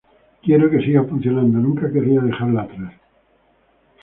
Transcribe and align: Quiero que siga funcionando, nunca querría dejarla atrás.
Quiero 0.43 0.67
que 0.71 0.79
siga 0.85 1.03
funcionando, 1.03 1.59
nunca 1.59 1.91
querría 1.93 2.21
dejarla 2.21 2.63
atrás. 2.63 2.93